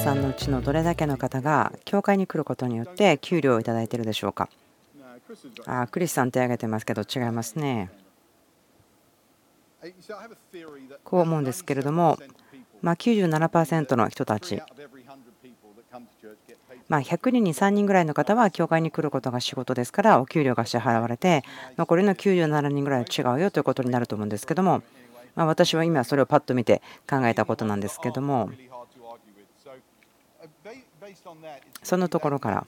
[0.00, 4.48] さんのうちのどれだけの方が教会に来ることによって給料をいただいているでしょうか。
[5.66, 7.90] あクリスさん手挙げてますけど違いますね。
[11.04, 12.18] こう思うんですけれども、
[12.80, 14.62] ま、97%の人たち。
[16.88, 21.44] ま、100人に3人ぐらいの方は教会に来ることが仕事ですからお給料が支払われて
[21.76, 24.82] 残りの97人ぐらいは違うよということになると思うんですけども、
[25.36, 28.50] ま、私は今それをパッと見て考えたことなんですけども。
[31.82, 32.66] そのところから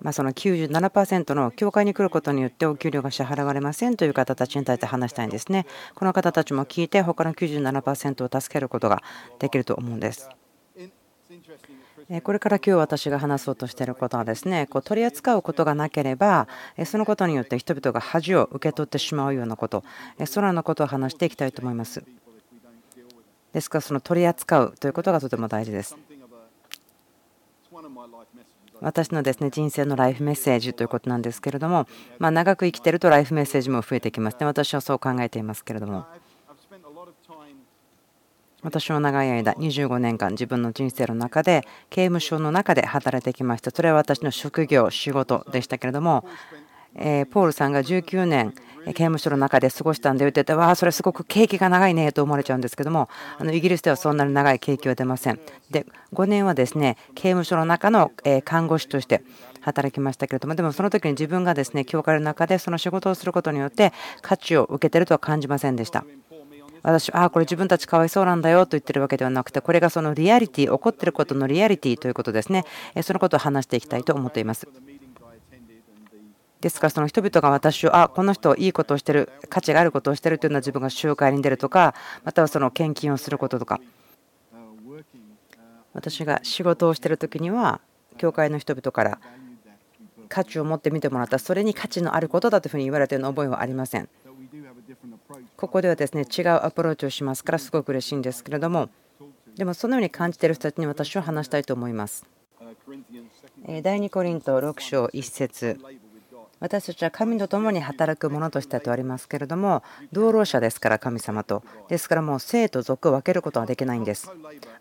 [0.00, 5.66] まその97%の教会に来ることによってお給料が支払われませんという方たちに対して話したいんですね。
[5.94, 9.02] この方たちも聞いて他の97%を助けることが
[9.38, 10.28] できると思うんです。
[12.22, 16.48] これから今日私が話そうとしていることはですねこう取り扱うことがなければ
[16.84, 19.84] そのことによって人々が恥を受け取ってしまうようなこと
[20.26, 22.04] そのことを話していきたいと思います
[23.54, 25.96] ですからその取り扱うということがとても大事です
[28.80, 31.86] 私のですね人生のライフメッセージということなんですけれども、
[32.18, 34.46] ま長く生きてるとライフメッセージも増えてきますね。
[34.46, 36.06] 私はそう考えていますけれども。
[38.64, 46.24] 私は長い間25年間自分の人生の中で刑務所の中で働いてきましたそれは私の職業仕事でしたけれども
[46.96, 48.54] えポールさんが19年
[48.86, 55.40] 刑務所の中で過ごしたんで言っててわあそれすごく景気が長いねと思われちゃうんですけどもあのイギリスではそんなに長い景気は出ません。
[55.70, 58.12] で5年はですね刑務所の中の
[58.44, 59.22] 看護師として
[59.60, 66.04] 働きましたけれどもでもその時に自分がですね教会の中でその仕事をすることによって価値を受けてるとは感じませんでした。
[66.82, 72.66] 私はあこれ自分たちかわいそうなんだよと言ってるわけではなくてこれがそのリアリティ起こってることのリアリティということですね。
[73.02, 74.68] そのことを話していきたいと思っています。
[76.64, 83.82] ですからその人々が私をあこの人いいことをしてる価値があることをしてるというのは自分が集会に出るとかまたはその献金をすることとか。
[85.92, 87.80] 私が仕事をしてる時には
[88.16, 89.18] 教会の人々から
[90.28, 91.38] 価値を持って見てもらった。
[91.38, 94.08] それに価値のあることだというふうに言われているの覚えはありません。
[95.56, 98.88] ここではですね違うアプローチをしますからすごく嬉しいんですけれども。
[99.54, 102.26] でもそのように感じている人たちに私は話したいと思います。
[103.82, 105.78] 第2コリント6章1節。
[106.64, 109.82] 私たちは神と共に働く者としてとありますけれども
[110.12, 114.32] 同労者ですから神様とですからもう生と属を分けることはできないんです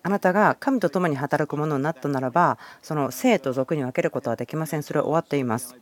[0.01, 5.75] あなたが神と共に働く者になったならばその生と属に分けることはできませんそれは終わっています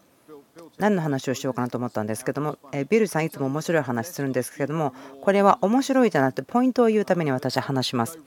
[0.80, 2.58] 何の話をしようかなと思ったんですけども、
[2.90, 8.20] ビルさんいつも面白い話するんですけども、これは面白いじゃなくてポイントを言うために私は話します。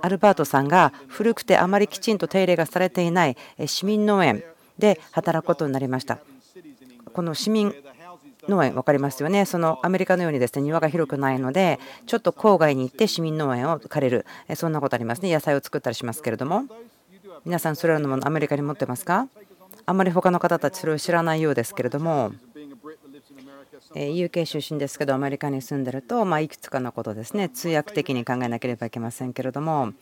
[0.00, 4.42] アルバートさんが古くてあまりきちんと手入れがされていない市民農園
[4.78, 6.18] で働くことになりました。
[7.18, 7.74] この市民
[8.48, 9.44] 農園分かりますよね。
[9.44, 14.24] そのアメリカのようにですね庭が広くないので、ちょっと郊外に行って市民農園を借りる、
[14.54, 15.32] そんなことありますね。
[15.32, 16.62] 野菜を作ったりしますけれども、
[17.44, 19.26] 皆さんそれらのものアメリカに持ってますか？
[19.84, 22.34] あんまり他の方たちそれを知らないようですけれども。
[23.94, 29.92] UK 出身ですけどアメリカに住んでると、まいくつかのことですね通訳的に考えなければいけませんけれども。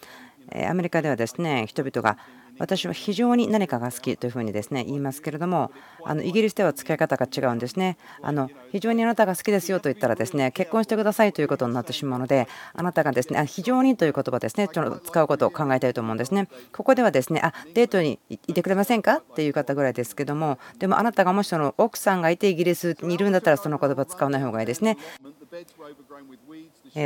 [0.69, 2.19] アメリカではですね人々が
[2.59, 5.71] 私は非常に何かが好きというふうにですね言いますけれども
[6.05, 7.99] あのイギリスでは付き合い方が違うんですね。
[8.23, 16.49] あの非常にあなたが好きですよと言ったらですね結婚してくださいということになってしまうのであなたがですね非常にという言葉ですねちょっと使うことを考えたいと思うんですね。
[16.73, 24.97] ここではですねあデートにいてくれませんかっていう方ぐらいですけどもでもあなたがもしその奥さんがいてイギリスにいるんだったらその言葉使わない方がいいですね。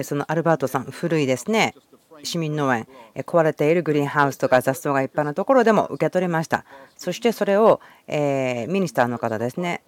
[0.05, 1.75] そのアルバートさん古いですね。
[2.23, 2.87] 市民農園
[3.17, 6.65] 壊れているグリーンハウスとか雑草がいっぱいのところでも受け取りました。
[6.97, 9.83] そしてそれをミニスターの方ですね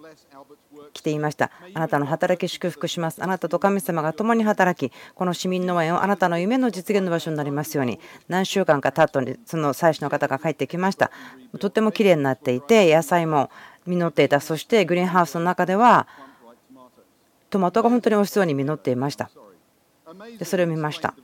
[0.93, 1.50] 来ていました。
[1.72, 3.22] あなたの働き祝福します。
[3.22, 7.98] あなたと神様が共に働きこの市民農園をあなたの夢の実現の場所になりますように
[8.28, 11.10] 何週間か経ったのにその祭司の方が帰ってきました。
[11.59, 13.50] とっても綺麗になっていて野菜も
[13.87, 14.41] 実っていた。
[14.41, 16.06] そしてグリーンハウスの中では
[17.49, 19.31] トマトが本当に美味しそうに実っていました。
[20.38, 21.14] でそれを見ました。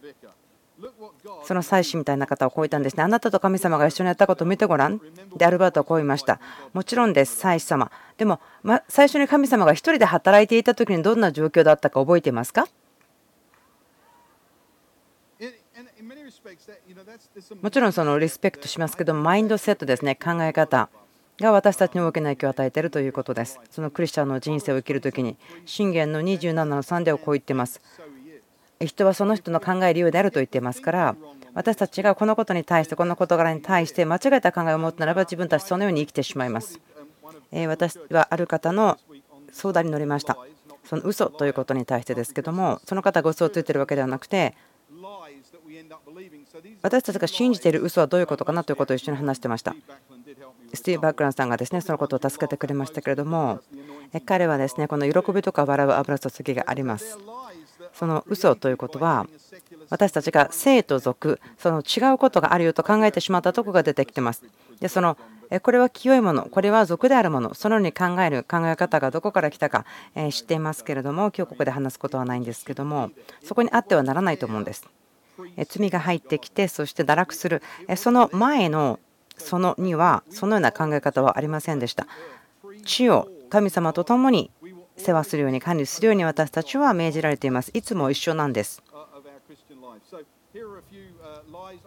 [1.44, 3.02] その祭司みたいな方をこう言ったんですね。
[3.02, 5.00] あなたと神様が一緒にやったことを見てごらん。
[5.36, 6.40] で、アルバートはこう言いました。
[6.72, 7.90] もちろんです、祭司様。
[8.16, 12.66] でも、ま、最初に神様が1人で働いていた時にどんな状況だったか覚えていますか？
[17.62, 20.88] もちろんそのリスペクトしますけどマインドセットですね考え方
[21.40, 25.36] が私たちに大きな影響を与えているということですそのクリスチャンの人生を生きるときに
[25.66, 27.80] 信玄の27の3ではこう言ってます
[28.80, 31.16] 人はその人の考えるようであると言っていますから
[31.54, 36.80] 私たちがこのことに対してこの事柄に対して間違えた考えを持つならば自分たちそのように生きてしまいます
[37.66, 38.98] 私はある方の
[39.52, 40.38] 相談に乗りました
[40.84, 44.54] その嘘ということに対してですけどもその方が嘘をついているわけではなくて
[46.82, 49.74] 私たちが信じている嘘はどういうことかなということを一緒に話してました。
[50.74, 53.60] スティーブ・バックランさんがですねそのことを助けてくれましたけれども
[54.26, 57.18] 彼はですねこの喜びとか笑う油注ぎがあります。
[57.92, 59.26] その嘘ということは
[59.90, 64.44] 私たちが生と俗その違うことがあるよと考えてしまったとこが出てきてます。
[64.80, 65.16] でその
[65.62, 69.86] これは清いものこれは俗であるものそのように考える考え方がどこから来たか
[70.30, 73.10] 知っていますけれども今日ここで話すことはないんですけども
[73.42, 74.86] そこにあってはならないと思うんです。
[75.68, 77.62] 罪が入ってきてそして堕落する
[77.96, 79.00] その前の
[79.38, 82.06] そのにはそのような考え方はありませんでした。
[82.84, 84.50] 地を神様と共に
[84.98, 87.70] 世話するように管理するように私たちは命じられています。
[87.74, 88.82] いつも一緒なんです。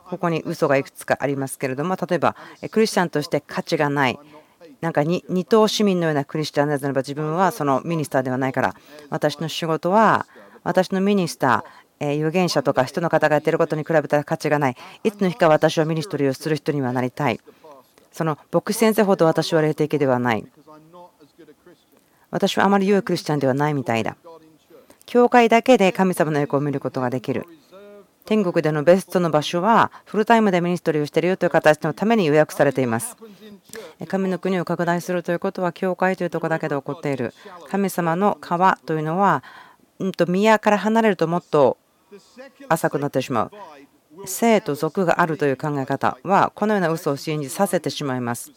[0.10, 2.36] ここに嘘がいくつかありますけれども例えば
[2.70, 4.20] クリスチャンとして価値がない
[4.82, 8.76] なんか二等市民のようなクリスチャンならば自分はそのミニスターではないから
[9.10, 10.26] 私の仕事は
[10.64, 17.40] 私の minister 預言者とか人の方がやっていることに比べたら価値がないいつの日か私は ministry をする人にはなりたい
[18.12, 20.46] その牧師先生ほど私は霊的ではない
[22.32, 24.18] 私はあまり良いクリスチャンではないみたいだ
[25.06, 27.46] 教会だけで神様の栄光を見ることができる
[28.26, 33.18] 天国でのベストの場所はフルタイムで ministry をしているよという形のために予約されています。
[34.08, 37.34] 神の国を拡大するということは教会というところだけで起こっている。
[37.70, 39.44] 神様の川というのは、
[40.00, 41.78] うんと宮から離れるともっと
[42.70, 43.52] 浅くなってしまう。
[44.26, 48.52] 生と俗があるという考え方はこのような嘘を信じさせてしまいます。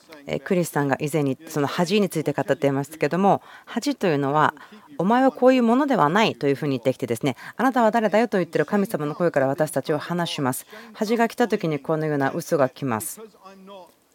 [0.44, 4.54] クリスさんが以前にその恥について語っていましたけども恥というのは
[4.98, 10.66] お前はこういうものではないというふうに言ってきてですねあなたは誰だよと言ってる神様の声から私たちを話します。
[10.92, 13.20] 恥が来た時にこのような嘘が来ます。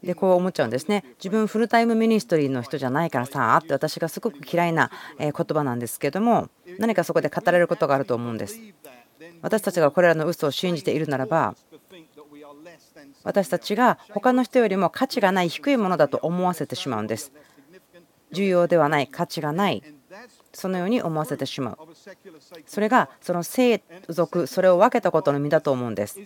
[0.04, 1.04] でこう思っちゃうんですね。
[1.18, 6.48] 自分 full-time ministry の人じゃないからさって私がすごく嫌いな言葉なんですけども
[6.78, 8.60] 何かそこで語れることがあると思うんです。
[9.42, 11.56] 私たちがこれらの嘘を信じているならば
[13.24, 17.32] 私たちが他の人よりも価値がない低いものだと思わせてしまうんです。
[18.32, 19.84] 重要ではない価値がない
[20.54, 21.78] そのように思わせてしまう。
[22.66, 26.20] それがその聖俗それを分けたことの実だと思うんです。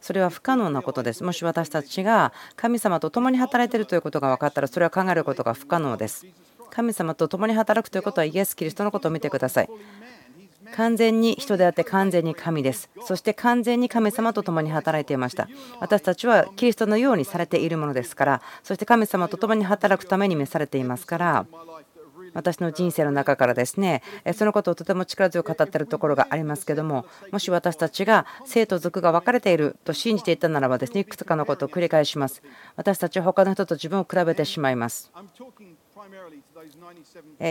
[0.00, 1.24] それは不可能なことです。
[1.24, 6.26] もし私たちが神様と共に働いているということが分かったらそれは考えることが不可能です。
[6.70, 9.68] 神様と共に働くということはイエス・キリストのことを見てください。
[10.72, 12.90] 完全に人であって完全に神です。
[13.04, 15.48] そして完全に神様と共に働いていました。
[15.80, 18.42] 私たちはキリストのようにされているものですから。
[18.62, 21.46] そして神様と共に働くために召されていますから。
[22.34, 24.02] 私の人生の中からですね
[24.34, 32.42] そのことをとても力強く語っているところがありますけどももし私たちが生と族が分かれていると信じていたならばですねいくつかのことを繰り返します。
[32.76, 35.12] 私たちは他の人と自分を比べてしまいます。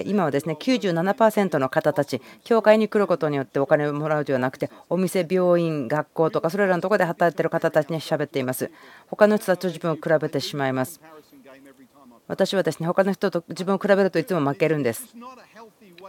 [0.05, 8.71] 今はですね97%の方たち、教会に来ることによってお金をもらうではなくて、お店、病院、学校とか、それらのところで働いている方たちに喋っています。
[9.07, 11.01] 他の人たちと自分を比べてしまいます。
[12.27, 15.15] 私はですね他の人と自分を比べるといつも負けるんです。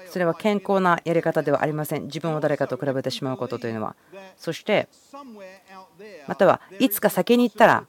[0.09, 2.05] それは健康なやり方ではありません。
[2.05, 3.97] 自分を誰かと比べてしまうことというのは。
[4.37, 4.89] そして、
[6.27, 7.87] またはいつか先に行ったら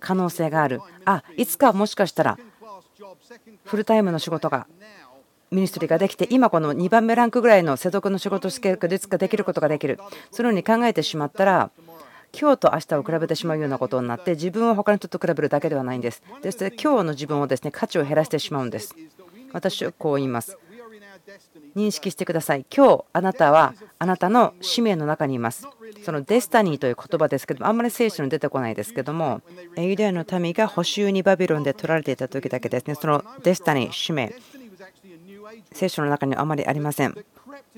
[0.00, 0.80] 可能性がある。
[1.04, 2.38] あ、いつかもしかしたら
[3.64, 4.66] フルタイムの仕事が
[5.50, 10.00] ミニストリーができて今この2番目ランクぐらいの世俗の仕事をしていつかできることができる
[10.30, 11.70] そのように考えてしまったら
[12.38, 16.22] 今日と明日を比べてしまうようなことになって自分を他の人と比べるだけではないんです。
[16.42, 18.94] ですので今日の自分をですね価値を減らしてしまうんです。
[19.52, 20.58] 私はこう言います。
[21.74, 22.64] 認識してください。
[22.74, 25.66] 今日あなたはあなたの使命の中にいます。
[26.04, 29.42] そのデスタニーという言葉ですけども、あんまり聖書に出てこないですけども、
[29.76, 34.34] ユダヤの民が補修にバビロンで取られていた時だけですね、そのデスタニー、使命、
[35.72, 37.14] 聖書の中にはあまりありません。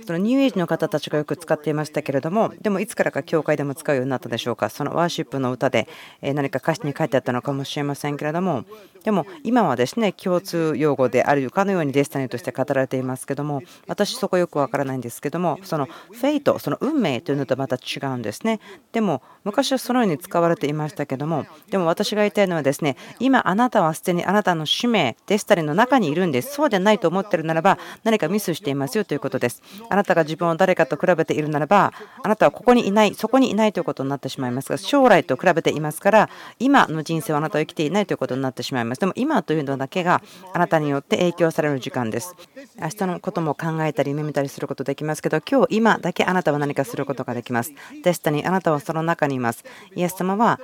[0.06, 4.68] そのニューエイジの方たちがよく使っていましたけれどもでもいつからか教会でも使うようになったでしょうか？
[4.70, 5.88] そのワーシップの歌で
[6.22, 8.64] 何か歌詞に書いてあったのかもしれませんけれども
[9.04, 18.60] でも今はですね共通用語であるかのようにデスタニーとして語られていますけども私そこよくわからないんですけどもそのフェイトその運命というのとまた違うんですね。
[18.92, 26.54] でも昔はそのように使われていましたけどもでも私が言いたいのはですね今あなたはすでにあなたの使命デスタニーの中にいるんです。
[26.54, 29.62] そうでないと思ってるならば何かミスしていますよということです。
[29.88, 31.92] あなたが自分を誰かと比べているならば
[32.22, 39.00] あなたはここにいないそこにいないということになってしまいますが将来と比べていますから今の人生はあなたは生きていないということになってしまいます。
[39.00, 42.34] でも今というのだけがあなたによって影響される時間です。
[42.80, 47.72] 明日のことも考えたり夢見たりすることできますけど今日今だけあなたは何かすることができます。
[48.02, 49.64] デスタにあなたはその中にいます。
[49.94, 50.60] イエス様は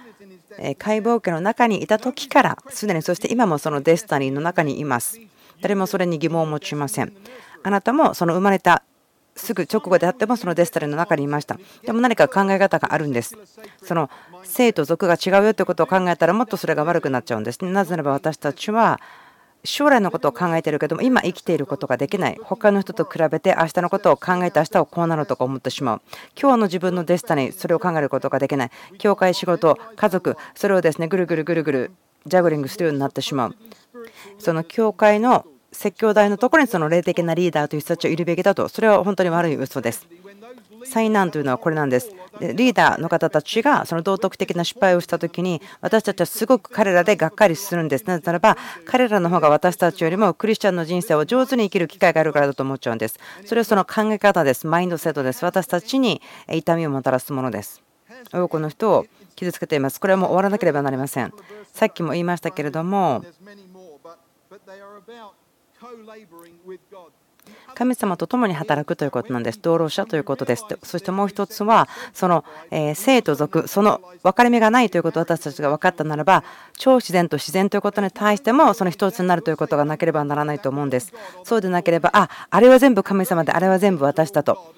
[0.78, 5.21] 解剖家の中にいた時からすでにそして今もそのデスタニーの中にいます。
[5.61, 7.12] 誰もそれに疑問を持ちません。
[7.62, 8.83] あなたもその生まれた
[9.37, 11.59] すぐ直後であってもそのデスタレの中にいました。
[11.83, 13.37] でも何か考え方があるんです。
[13.83, 14.11] その
[14.43, 17.64] 生と族が違うよということを考えたらもっとそれが悪くなっちゃうんです。
[17.64, 19.00] ねなぜならば私たちは
[19.64, 22.38] 将来のことを考えてるけども今生きていることができない。
[22.43, 26.03] 他の人と比べて明日のことを考えて明日はこうなるとか思ってしまう。
[26.41, 28.71] 今日の自分のデスタにそれを考えることができない。
[28.99, 31.91] 教会仕事家族それをですねぐるぐるぐるぐる
[32.26, 33.57] ジャグリングするようになってしまう。
[34.38, 40.09] その教会の説教台のところにその霊的なリーダーという人たちをいるべきだとそれは本当に悪い嘘です
[40.85, 42.11] 災難というのはこれなんです。
[42.40, 48.04] リーダーの方たちがその道徳的な失敗をしたときに私たちはすごく彼らでがっかりするんです。
[48.04, 53.19] なぜならば彼らの方が私たちよりもクリスチャンの人生を上手に生きる機会があるからだと思っちゃうんです。
[53.45, 54.66] それはその考え方です。
[54.66, 55.45] マインドセットです。
[55.45, 57.83] 私たちに痛みをもたらすものです。
[58.33, 60.00] 多くの人を傷つけています。
[60.00, 61.33] これはもう終わらなければなりません。
[61.73, 63.25] さっきも言いましたけれども
[67.75, 69.61] 神様と共に働くということなんです。
[69.61, 70.64] 道路者ということです。
[70.83, 72.45] そしてもう一つは、その
[72.95, 76.45] 生と俗、その分かれ目がないということを私たちが分かったならば、
[76.76, 81.12] 超自然と自然ということに対しても、その一つになるということがなければならないと思うんです。
[81.43, 84.75] そうでなければ、あ、あれは全部神様で、あれは全部私だと。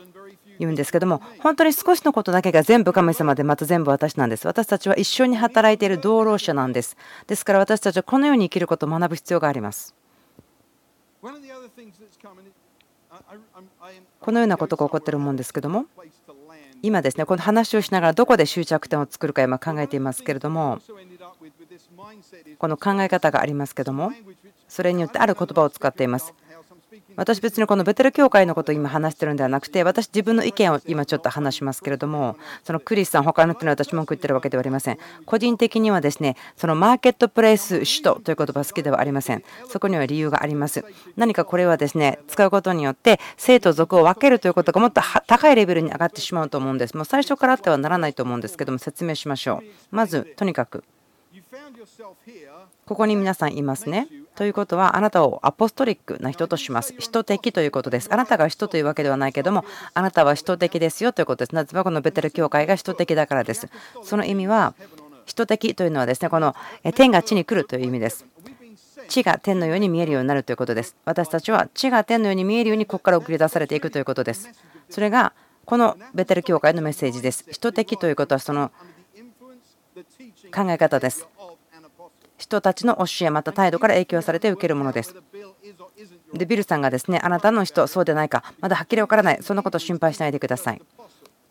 [0.58, 6.96] 言うんですけども本当に少しのことだけが全部神様でまた全部私なんです私たちは一緒に働いている道路者なんです
[7.26, 9.94] ですから私たちはこのように生きることを学ぶ必要があります
[14.20, 15.86] このようなことが起こっているもんですけども
[16.82, 20.78] 今ですねこの話をしながらどこで終着点を作るか今考えていますけれども
[22.58, 24.12] この考え方がありますけども
[24.68, 26.34] それによってある言葉を使っています
[27.16, 34.98] 私別にこのベテル教会のことを今話してるんではなくて私自分の意見を今ちょっと話しますけれどもそのクリスさん他の人に私文句言ってるわけではありません。
[35.24, 39.42] 個人的にはですねそのマーケットプレイス首都という言葉好きではありません。
[39.68, 40.84] そこには理由があります。
[41.16, 46.96] 何かこれはですね使うことによって生と族を分けるということがもっと高いレベルに上がってしまうと思うんです。
[46.96, 49.64] もう最初からあってはならないと思うんですけども説明しましょう。
[49.90, 50.84] まずとにかく。
[52.86, 54.08] ここに皆さんいますね。
[54.36, 56.94] ということは、あなたをアポストリックな人とします。
[56.98, 58.08] 人的ということです。
[58.12, 59.64] あなたが人というわけではないけども、
[59.94, 61.54] あなたは人的ですよということです。
[61.54, 63.68] なぜならこのベテル教会が人的だからです。
[64.02, 64.74] その意味は、
[65.24, 66.54] 人的というのはですね、この
[66.94, 68.26] 天が地に来るという意味です。
[69.08, 70.96] 地が天のように見えるようになるということです。
[71.04, 74.50] 私たちは地が天のように見えるようにここから送り出されていくということです。
[74.90, 75.32] それが
[75.64, 77.44] このベテル教会のメッセージです。
[77.50, 78.70] 人的ということはその
[80.54, 81.26] 考え方です。
[82.38, 85.14] 人たちの教えまた態度から影響されて受けるものです。
[86.34, 90.82] でビルさんがですねあなたの人そうでないかまだはっきり分からないそんなこと心配しないでください。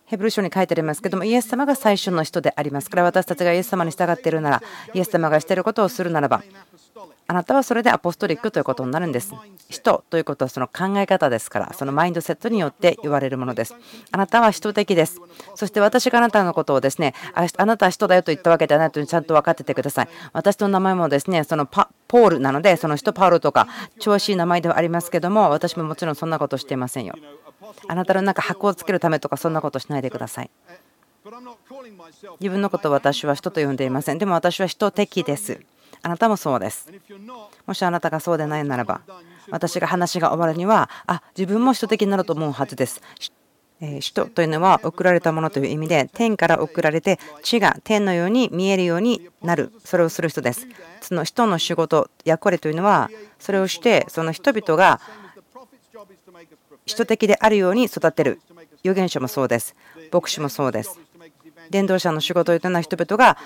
[0.06, 4.64] ヘブル書に書いてありますけどもイエス様が最初の人でありますから私たちがイエス様に従っているなら
[4.94, 6.44] イエス様がしていることをするならば
[7.28, 9.34] あなたはそれでアポストリックということになるんです。
[9.70, 13.76] 人ということはその考え方ですから、そのマインドセットによって言われるものです。
[14.12, 15.20] あなたは人的です。
[15.56, 20.10] そして私があなたのことをですね、あなたは人だよと言ったわけではないというちゃんと分かっててください。
[20.32, 23.68] 私の名前もですね、そのパポールなので、その人パウロとか
[24.00, 27.16] 調子いい名前ではありますけども、私ももちろんそんなことしていませんよ。
[27.88, 30.50] あなたの中箱をつけるためとかそんなことしないでください。
[32.40, 34.20] 自分のことを私は人と呼んでいません。
[34.20, 35.60] でも私は人的です。
[36.02, 36.90] あなたもそうです。
[37.66, 39.02] もしあなたがそうでないならば、
[39.50, 43.02] 私が話が終わるには、あ自分も人的になると思うはずです。
[44.00, 49.74] 人というのは送られたものという意味で天から送られて地が天のように見えるようになる。
[49.84, 50.68] それをする人です。
[51.02, 55.02] その人の仕事役割というのはそれをしてその人々が
[56.86, 58.40] 人的であるように育てる。
[58.84, 59.76] 預言者もそうです。
[60.12, 61.00] 牧師もそうです。
[61.70, 63.38] 伝道者の仕事というのは人々が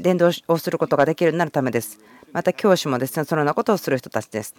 [0.00, 1.98] 伝道をすることができるようになるためです。
[2.32, 4.54] また教師もですねそのようなことをする人たちです。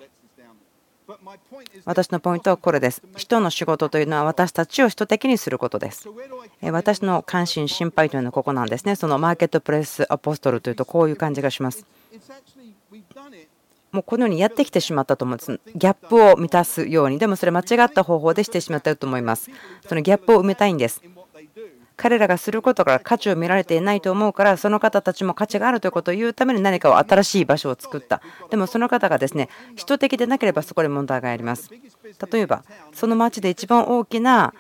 [1.86, 3.02] 私のポイントはこれです。
[3.18, 6.08] 人の仕事というのは私たちを人的にすることです。
[6.62, 8.96] 私の関心、心配というのはここなんですね。
[8.96, 11.86] そのマーケットプレスアポストルというとこういう感じがします。
[13.92, 15.60] もうこのようにやってきてしまったと思うんです。
[15.76, 19.52] ギャップを満たすように、でもそれ間違った方法でしてしまったと思います。
[19.88, 21.02] そのギャップを埋めたいんです。
[21.96, 28.22] 彼らがすることから価値を見られていないと思うからその方たちも価値があるということを言うために何かを新しい場所を作った。
[28.50, 31.70] でもその方がですね人的でなければそこで問題があります。
[32.32, 34.54] 例えばその町で一番大きな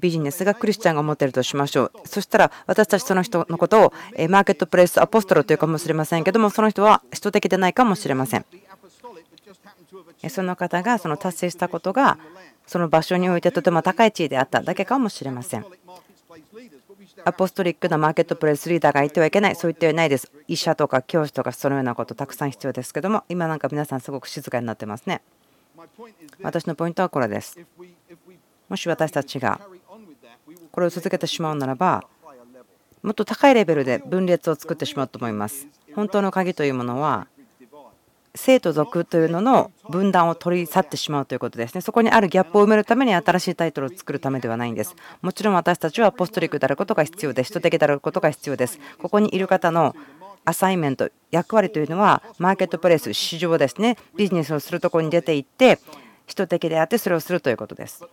[0.00, 1.92] ビジネスがクリスチャンが持っているとしましょう。
[2.04, 3.92] そしたら私たちその人のことを
[4.28, 8.44] マーケットプレイスアポストロというかもしれませんけどもその人は人的でないかもしれません。
[10.28, 12.18] その方がその達成したことが
[12.66, 15.64] その場所においてとても高い地位であっただけかもしれません。
[17.24, 20.30] アポストリックなマーケットプレイスリーダーがいてはいけない、そう言ってはいないです。
[20.46, 25.22] 医者とか教師とかそのようなことたくさん必要ですけども、今なんか皆さんすごく静かになってますね。
[26.42, 27.58] 私のポイントはこれです。
[28.68, 29.60] もし私たちが
[30.70, 32.04] これを続けてしまうならば
[33.02, 37.26] もっと高いレベルで分裂を作ってしまうと思います本当の鍵というものは
[38.34, 41.80] 生と族というのの分断を取り去ってしまうということですね。
[41.80, 44.94] そこにあるギャップを埋めるために新しいタイトルを作るためではないんです。
[45.22, 47.48] もちろん私たちはポストリックであることが必要です。
[47.48, 48.78] 人的であることが必要です。
[48.98, 49.94] ここにいる方の
[50.44, 55.78] アサイメント、役割というのは、マーケットプレイス、市場ですね、ビジネスをするところに出て行って、
[56.26, 58.04] 人的であってそれをするということです。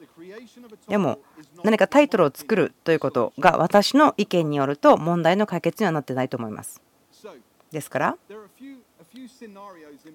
[0.88, 1.20] でも、
[1.64, 6.82] 何かタイトルを作るということが私の意見によると問題の解決にはなってないと思います。
[7.72, 8.18] ですから、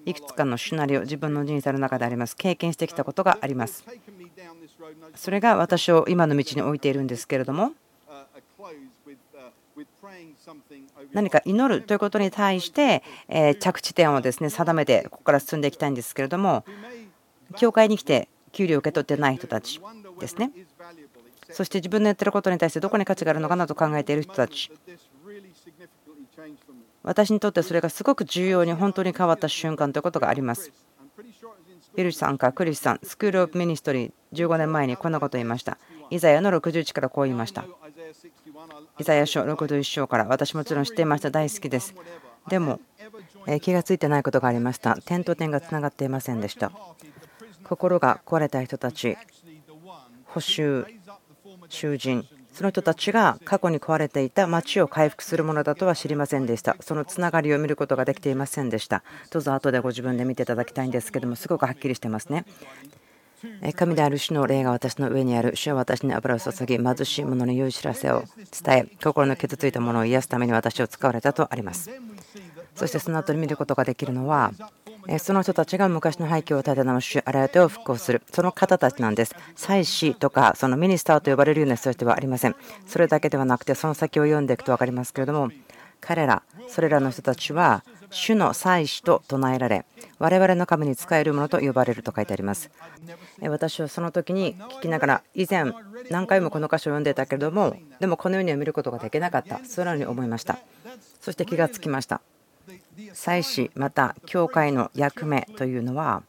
[0.05, 2.35] いくつかのシナリオ自分の人生の中であります。
[2.35, 3.83] 経験してきたことがあります。
[5.15, 7.73] それが私を今の道に置いているんですけれども
[11.13, 13.03] 何か祈るということに対して
[13.59, 16.63] 着地点をですね定めてここから進んでいきたいんですけれども
[17.57, 19.81] 教会に来て給料を受け取ってない人たち
[20.19, 20.51] ですね。
[21.49, 24.71] そして自分のやってることに対してどこに価値があるのかなと考えている人たち。
[27.03, 30.71] 私にとってそれがすごく重要に本当に変わった瞬間ということがあります。
[31.95, 35.77] ビルシさんかクリスさん、 School of Ministry 15年前にこんなことを言いました。
[36.09, 37.65] イザヤの61からこう言いました。
[38.99, 41.31] イザヤ書61章から私もちろん知っていました。
[41.31, 41.93] 大好きです。
[42.47, 42.79] でも、
[43.61, 44.97] 気がついてないことがありました。
[45.05, 46.71] 点と点がつながっていませんでした。
[47.63, 49.17] 心が壊れた人たち、
[50.25, 50.85] 補修、
[51.67, 56.75] 囚人、その人たちが過去に壊れていた町を回復するものだとは知りませんでした。
[56.79, 59.03] そのつながりを見ることができていませんでした。
[59.29, 62.45] どうぞ後でご自分で見ていただきたいんですけども、すごくはっきりしてますね。
[63.75, 68.23] 神である主の霊が私の上にある主は私に油を注ぎ貧しい者の良い知らせを
[68.63, 71.89] 伝え心の傷ついたものを癒すために私を使われたとあります
[72.75, 74.53] そしてその後に見ることができるのは
[75.19, 79.35] その人たちが昔の廃墟を立て直し、荒れてを復興する、その方たちなんです。
[79.55, 82.55] 祭司とか、そのミニスターと呼ばれるような人たちではありません。
[82.87, 85.49] それだけではなくて、その先を読んでいくと分かりますけれども、
[85.99, 89.85] 彼ら、それらの人たちは、主の祭司と唱えられ、
[90.19, 92.69] 我々の神に仕えるものと呼ばれると書いてあります。
[93.41, 95.71] 私はその時に聞きながら、以前、
[96.09, 100.57] 何回もこの箇所を読んでいたけれども、でもこのようには見ることができなかった、そのように思いました。
[101.21, 102.21] そして気がつきました。
[103.13, 106.23] 祭司また教会の役目というのは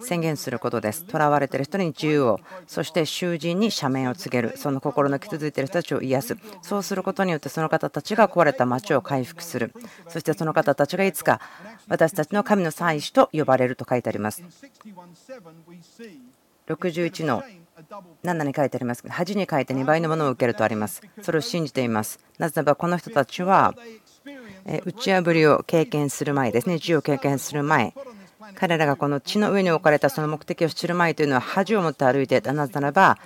[0.00, 1.04] 宣言することです。
[1.10, 9.72] 囚われている人に自由を、そして囚人に赦免を告げる、その心の傷ついている人たちを癒す、そうすることによってその方たちが壊れた町を回復する、
[10.08, 11.40] そしてその方たちがいつか
[11.88, 14.42] 私たちの神の祭司と呼ばれると書いてあります。
[16.68, 17.42] 61の
[18.22, 21.02] 7に書いてありますけど、恥に書いて2倍のものを受けるとあります。
[21.22, 22.20] それを信じています。
[22.38, 23.74] なぜならばこの人たちは
[24.66, 27.94] 打ち破りを経験する前ですね、死を経験する前、
[28.54, 33.18] 彼らがこの地の上に置かれたその目的を知る前というのは恥を持って歩いていたなぜならば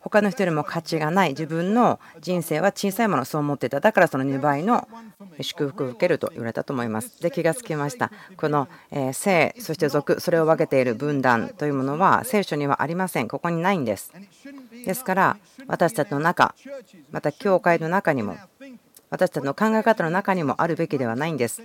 [0.00, 3.80] 他の人よりも価値がない自分の人生は小さいものそう思っていた。
[3.80, 4.86] だからその2倍の
[5.40, 7.20] 祝福を受けると言われたと思います。
[7.20, 8.12] で気がつきました。
[8.36, 8.68] この
[9.12, 13.28] 性そして俗それを分けている分断というものは聖書にはありません。
[13.28, 14.12] ここにないんです。
[14.84, 16.54] ですから私たちの中
[17.10, 18.36] また教会の中にも
[19.10, 21.62] 私たちの考え方の中にもあるべきではないんです。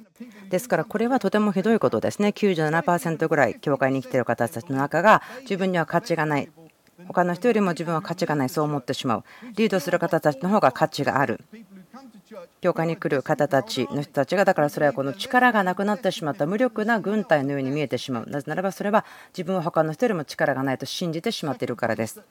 [0.50, 2.30] ですからこれはとてもひどいことですね。
[2.30, 6.50] 97%ぐらい教会に来ている方たちの中が自分には価値がない。
[7.08, 9.24] 他の人よりも自分は価値がないそう思ってしまう。
[9.56, 11.44] リードする方たちの方が価値がある。
[12.62, 22.22] 教会に来る方たちの人たちがだからそれはこの力がなくなってしまった無力な軍隊のように見えてしまうなぜならばそれは自分は他の人よりも力がないと信じてしまっているからです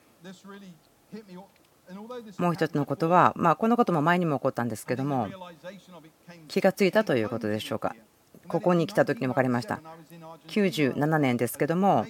[2.37, 5.27] もう一つのことは、まあ、このことも前にも起こったんですけども
[6.47, 7.95] 気がついたということでしょうか。
[8.47, 9.81] ここに来た時に分かりました。
[10.47, 12.05] 97年ですけども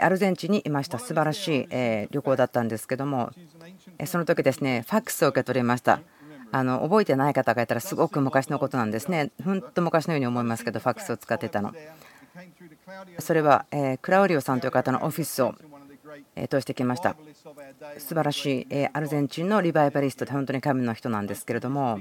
[0.00, 0.98] アルゼンチンにいました。
[0.98, 3.30] 素晴らしい旅行だったんですけども
[4.06, 6.00] その時ですねファックスを受け取りました。
[6.52, 9.30] あの覚えてない方がいたらすごく昔のことなんですね。
[9.44, 11.74] 本当昔のように思いますけどファックスを使ってたの。
[13.18, 13.66] それは
[14.00, 15.54] クラウリオさんという方のオフィスを
[16.48, 17.16] 通してきました。
[17.98, 22.00] 素晴らしいアルゼンチンのリバイバリストで本当に神の人なんですけれども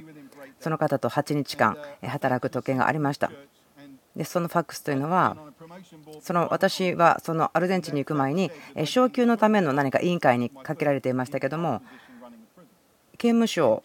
[0.59, 3.31] その方と8日間働く時計がありました。
[4.15, 5.35] でそのファックスというのは
[6.21, 8.49] その私はそのアルゼンチンに行く前に
[8.85, 11.81] 昇給のための何か委員会にかけられていましたけども
[13.17, 13.83] 刑務所を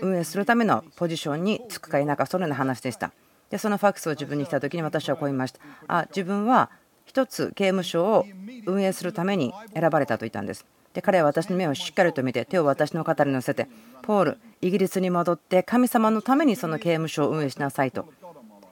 [0.00, 3.12] 運営するためのポジションに就くか否かそのような話でした。
[3.50, 5.60] でそのファックスを自分に来た時に私はこう言いました。
[5.86, 6.70] あ自分は
[7.06, 8.26] 一つ刑務所を
[8.66, 10.66] 運営するために選ばれたと言ったんです。
[10.92, 13.68] で彼は私の目をしっかりと見て手を私の肩に乗せて
[14.02, 18.06] ポールイギリスに戻って神様のためにその刑務所を運営しなさいと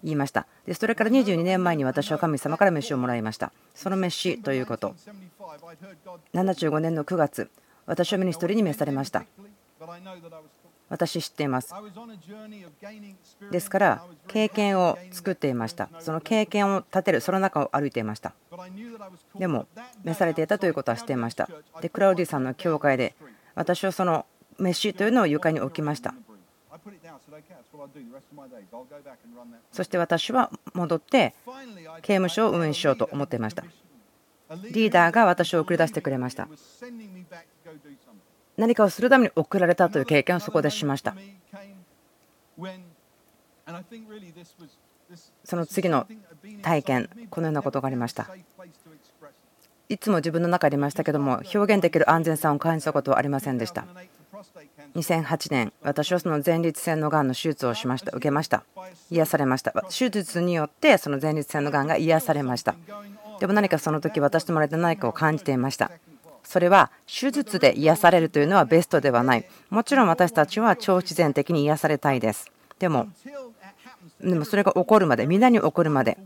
[0.02, 0.46] 言いました。
[0.66, 3.52] でそれから22年前に私は神様から飯をもらいました。
[3.74, 4.94] その飯ということ。
[6.34, 7.50] 75年の9月
[7.86, 9.24] 私はミニストリーに召されました。
[10.88, 11.74] 私知っています。
[13.50, 15.88] ですから経験を作っていました。
[16.00, 18.32] その経験を立てるその中を歩いていました。
[19.38, 19.66] でも
[20.04, 21.48] 召されていたということは知っていました。
[21.80, 23.14] でクラウディさんの教会で
[23.54, 24.26] 私はその
[24.58, 26.14] 飯というのを床に置きました。
[29.72, 31.34] そして私は戻って
[32.02, 33.64] 刑務所を運営しようと思っていました。
[34.70, 36.48] リーダーが私を送り出してくれました
[38.56, 41.14] 何かをするために送られたという経験をそこでしました。
[45.44, 46.06] その次の
[46.62, 48.28] 体験このようなことがありました。
[49.88, 53.86] いつも自分の中にいましたけども表現できる安全さを感じたことはありませんでした。
[54.94, 58.12] 2008年私はその前立腺のがんの手術をしました。
[58.12, 58.64] 受けました。
[59.10, 59.72] 癒されました。
[59.90, 62.76] 手術によってその前立腺のがんが癒されました。
[63.40, 65.90] でも何かその時私ともらえた何かを感じていました。
[66.54, 69.44] それは手術で癒されるというのはベストではない。
[69.70, 72.52] もちろん私たちは超自然的に癒されたいです。
[72.78, 73.08] でも
[74.20, 76.16] でもそれが起こるまで皆に起こるまで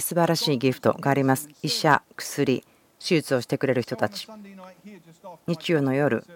[0.00, 1.48] 素晴らしいギフトがあります。
[1.62, 2.62] 医者薬
[2.98, 4.28] 手術をしてくれる人たち。
[5.46, 6.26] 日曜の夜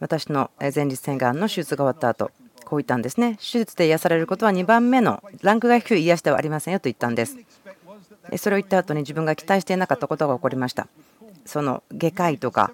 [0.00, 2.32] 私の前立腺がんの手術が終わった後
[2.64, 3.36] こう言ったんですね。
[3.36, 7.36] 手術で癒されることは2番目のランクが低い癒しではありませんよと言ったんです。
[8.36, 10.88] それを言った後に自分が期待していなかったことが起こりました。
[11.48, 12.70] その外科医とか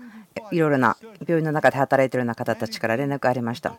[0.51, 3.79] いろいろな病院の中で働いているような方たちから連絡がありました。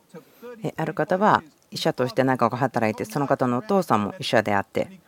[0.77, 4.99] ある方は医者として何かが働いてその方のお父さんも医者であって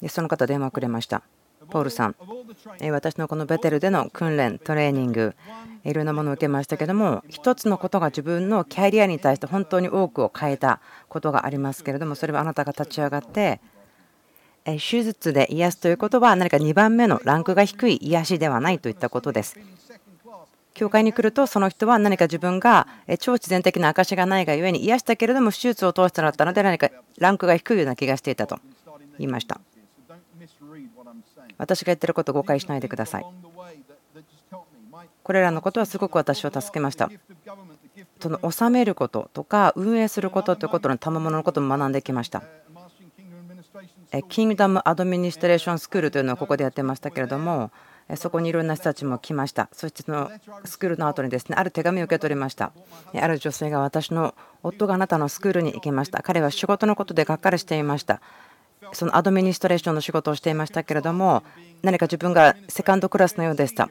[0.00, 1.22] でその方電話をくれました。
[1.70, 2.16] ポールさん。
[2.90, 5.34] 私のこのベテルでの訓練トレーニング
[5.84, 13.60] いろんなものを受けましたけども一つのことが自分のキャリアに対して本当に多くを変えたことがありますけれどもそれはあなたが立ち上がって
[14.64, 19.58] 手術で癒すということは何か2番目のランクが低い癒しではないといったことです。
[20.74, 22.86] 教会に来るとその人は何か自分が
[23.20, 28.58] 超自然的な証がないがゆえに癒したけれども手術を通してなったので何かランクが低いような気がしていたと
[29.18, 29.60] 言いました。
[31.58, 33.26] 私が言ってることを誤解しないでください。
[35.22, 37.10] これらのことはすごく私を助けました。
[38.20, 42.42] その治めることとか運営することということの賜物のことも学んできました。
[44.28, 47.70] キングダム・アドミニストレーション・スクールというのをここでやってましたけれども
[48.16, 49.68] そこにいろんな人たちも来ました。
[49.72, 50.30] そしてその
[50.64, 52.72] スクールの後にですねある手紙を受け取りました。
[53.14, 56.22] ある女性が私の夫があなたのスクールに行きました。
[56.22, 58.20] 彼は仕事のことでがっかりしていました。
[58.92, 61.44] そのアドミニストレーションの仕事をしていましたけれども
[61.82, 63.88] 何か自分がセカンドクラスのようでした。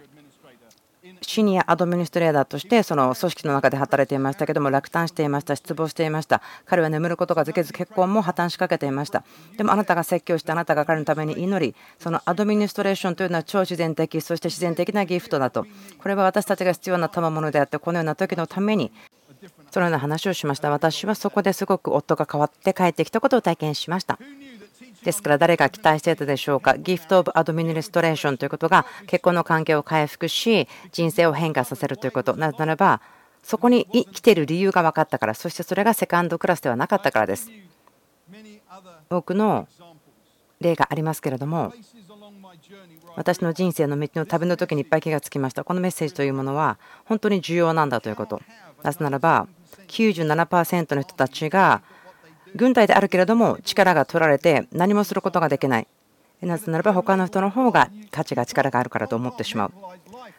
[1.24, 6.42] シニアアドミニストレーターとしてその組織の中で働いていましたけども落胆していました失望していました。
[6.66, 9.24] 彼は眠ることができず結婚も破綻しかけていました。
[9.56, 15.66] でもあなたが説教してあなたが彼のために祈りそのアドミニストレーションというのは超自然的そして自然的なギフトだと。
[16.00, 18.92] これは私たちが必要な賜物であってこのような時のために
[19.72, 20.70] そのような話をしました。
[20.70, 24.20] 私はそこですごく夫が変わって帰ってきたことを体験しました。
[25.04, 26.78] ですから誰が期待していたでしょうか？
[26.78, 32.36] ギフト・オブ・アドミニストレーションということが結婚の関係を回復し人生を変化させるということ。
[32.36, 33.02] なぜならば
[33.44, 37.50] そこに生きている理由が分かったからそしてそれがセカンドクラスではなかったからです。
[39.10, 39.68] 多くの
[40.60, 41.74] 例がありますけれども
[43.16, 45.64] 私の人生の道の旅の時にいっぱい気がつきました。
[45.64, 48.42] このメッセージというものは本当に重要なんだということ。
[48.84, 49.48] なぜならば
[49.88, 51.82] 97%の人たちが
[52.56, 55.88] 軍隊であるけれども力が取られて何もすることができない。
[56.42, 59.72] なぜならば他の人の方が価値が力があるからと思ってしまう。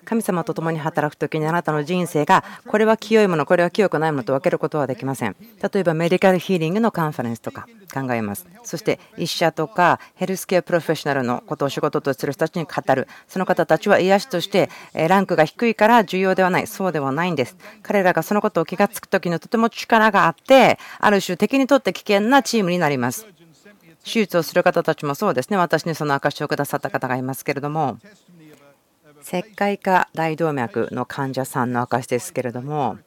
[0.04, 5.36] 神様と共に働く時にあなたの人生がこれは清いものこれは清くないものと分けることはできません。
[5.72, 8.46] 例えばメディカルヒーリングのカンファレンスとか考えます。
[8.64, 13.06] そして医者とかヘルスケアプロフェッショナルのことを仕事とする人たちに語る。
[13.28, 16.66] その方たちは癒しとしてランクが低いから重要ではない。
[16.66, 17.56] そうではないんです。
[17.82, 23.26] 彼らがそのことを気がつく時のとても力があってある種敵にとって危険なチームになります。
[24.04, 25.56] 手術をする方たちもそうですね。
[25.56, 27.98] 私にその証しをくださった方がいますけれども。
[29.22, 32.98] 石灰化大動脈の患者さんの証ですけれども。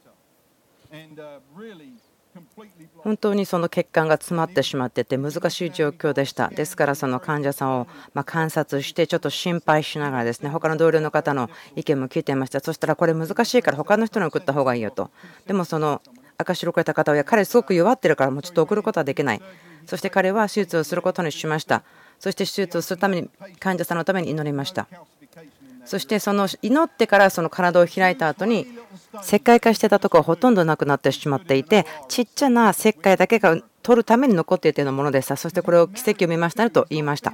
[2.98, 6.50] 本当にその血管が詰まってしまってて難しい状況でした。
[6.50, 12.60] ですからその患者さんをま観察してちょっと心配しながらですね他の同僚の方の意見も聞いていました。
[12.62, 15.12] そしたらこれ難しいから他の人に送った方がいいよと。
[15.46, 16.02] でもその
[16.38, 19.42] 証しをくれた方は彼すごく弱ってるからもうちょっと送ることはできない。
[19.86, 21.84] そして彼は手術をすることにしました。
[22.20, 24.88] そして手術をするために患者さんのために祈りました。
[25.86, 28.68] そしてその祈ってからその体を開いた後に
[29.22, 35.36] 石灰化してたところはほとんどなくなってしまっていてちっちゃな石灰だけが取るために残っていたようなものでした。
[35.38, 37.34] そしてこれを奇跡を見ましたねと言いました。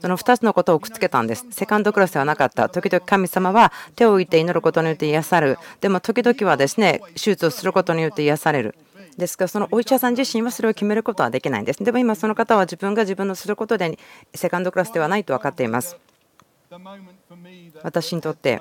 [0.00, 1.46] その2つのことをくっつけたんです。
[1.50, 2.70] セカンドクラスではなかった。
[2.70, 5.58] 時々神様は手を置いて祈ることによって癒される。
[5.82, 8.74] でも時々はですね手術をすることによって癒される。
[9.20, 13.98] ですからそのお医者さん自身はそれを決めることはできないんですでも今その方は自分が自分のすることで
[14.34, 15.96] セカンドクラスではないと分かっています
[17.82, 18.60] 私にとって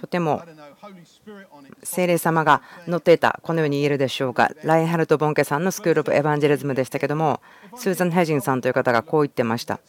[0.00, 0.42] とても
[1.82, 4.50] 聖霊様が乗っていた、このように言えるでしょうか。
[4.62, 7.40] ラインハルト・ボンケさんのスクール・オブ・エヴァンジェリズムでしたけども、
[7.76, 9.80] スーザン・ヘジンさんという方がこう言ってました。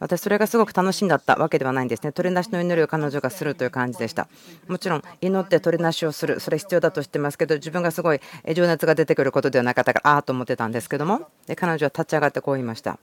[0.00, 2.10] 私、それがすごく楽しみだったわけではないんですね。
[2.10, 4.28] 取りなしの祈りを彼女がするという感じでした。
[4.66, 8.20] もちろん、祈って取りなしをする、それ必要だと知ってますけど、自分がすごい
[8.54, 12.98] 情熱が出てくることではなかったから、ああと思ってたんですけども、で彼女は立ち上がってこう言いました。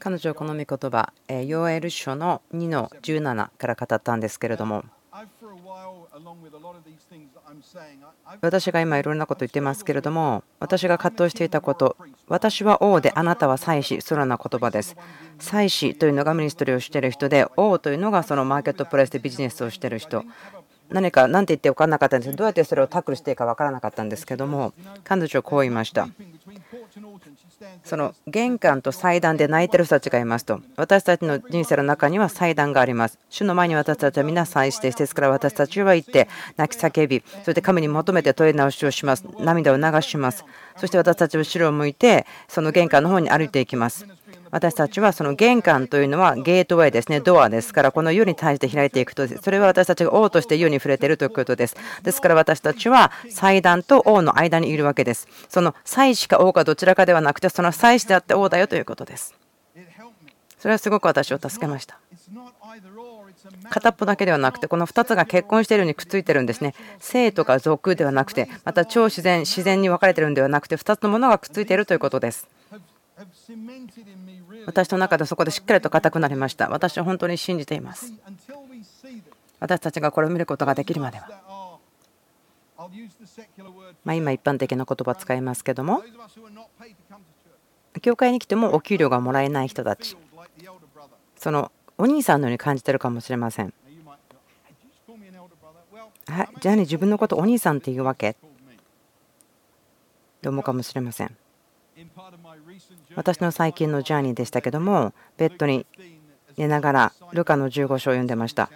[0.00, 4.84] 彼女はこの御言葉、ヨエル書の2の17から語ったんですけれども、
[8.42, 11.96] 私が今いろんなこと言ってますけれども、私が葛藤していたこと、
[12.28, 14.94] 私は王であなたは祭司、そのような言葉です。
[15.38, 20.22] 祭司というのがミニストリーをしている人で、王というのがそのマーケットプレイスでビジネスをしている人。
[20.90, 26.08] 何か何て言って分からなかったんですどうやってそれをタックルしていいか分からなかったんですけども、彼女はこう言いました。
[27.84, 30.60] その玄関と祭壇で泣いてる人たちがいますと。
[30.76, 33.18] 私たちの人生の中には祭壇があります。
[33.30, 39.24] 主の前に私たちは皆祭してですから私たちは行って泣き叫びそして神に求めて問い直しをします。
[39.38, 40.44] 涙を流します。
[40.76, 44.06] そして私たちは後ろを向いてその玄関の方に歩いていきます。
[44.52, 51.76] 私たちはその玄関というのはゲートウェイですね、ドアですから、この世に対して開いていくと、それは私たちが王として世に触れているということです。
[52.02, 55.26] ですから私たちは祭壇と王の間にいるわけです。
[55.48, 59.34] その祭司か王かどちらかではなくて、その祭司であって王だよということです。
[60.58, 61.98] それはすごく私を助けました。
[63.70, 72.48] 片っぽだけではなくてこの2つが結婚しているようにくっついてるんですね性とか俗ではなくてまた超自然自然に分かれてるんではなくて2つのものがくっついているということです
[74.66, 76.68] 私の中でそこでしっかりと固くなりました。
[76.68, 78.12] 私は本当に信じています。
[79.60, 81.28] 私たちがこれを見ることができるまでは。
[84.04, 86.02] まあ、今、一般的な言葉を使いますけども、
[88.00, 90.16] 教会に来てもお給料がもらえない人たち、
[91.36, 93.72] そのお兄さんのように感じているかもしれません。
[96.26, 98.36] はい、じゃあね、自分のことお兄さんって言うわけ
[100.40, 101.36] と思うかもしれません。
[103.16, 105.86] 私の最近のジャーニーでしたけどもベッドに
[106.56, 108.70] 寝ながらルカの15章を読んでました。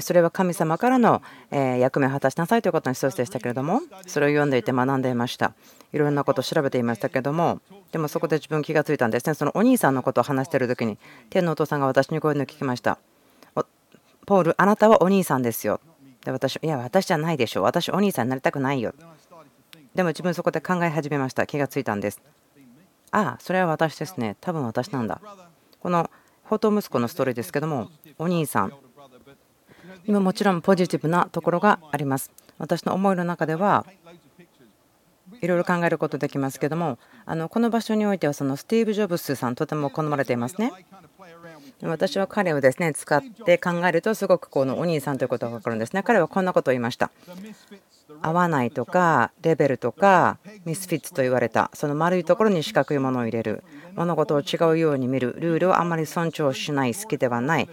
[0.00, 5.54] それは神様からの役目を果たしなさいということの一つでしたけれどもそれを読んでいて学んでいました。
[5.92, 7.60] いろんなことを調べていましたけども
[7.92, 9.34] でもそこで自分気がついたんですね。
[9.34, 10.98] そのお兄さんのことを話している時に
[11.30, 12.98] 天のお父さんが私にこういうのを聞きました。
[14.26, 15.80] ポールあなたはお兄さんですよ。
[16.24, 18.94] で私いや私じゃないでしょ私お兄さんになりたくないよ。
[19.94, 21.46] でも自分そこで考え始めました。
[21.46, 22.20] 気がついたんです。
[23.14, 24.36] ああそれは私ですね。
[24.40, 25.20] 多分私なんだ。
[25.78, 26.10] この
[26.42, 28.72] 放蕩息子のストーリーですけどもお兄さん。
[30.04, 32.32] 今もちろんポジティブなところがあります。
[32.58, 33.86] 私の思いの中では
[35.40, 40.72] いろいろ考えることできますけどもあのこの場所においてはそのスティーブ・ジョブスさんとても好まれていますね。
[41.88, 46.02] 私は彼をですね使って考えるとすごくこのお兄さんということが分かるんですね。
[46.02, 47.10] 彼はこんなことを言いました。
[48.22, 53.64] 合わないとかレベルとかミスフィッツと言われたその丸いところに四角いものを入れる。
[53.94, 55.36] 物事を違うように見る。
[55.38, 57.68] ルールをあまり尊重しない好きではない。